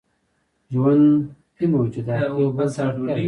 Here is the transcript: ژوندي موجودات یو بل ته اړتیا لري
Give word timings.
ژوندي 0.73 1.65
موجودات 1.75 2.23
یو 2.41 2.49
بل 2.57 2.67
ته 2.75 2.81
اړتیا 2.85 3.03
لري 3.05 3.19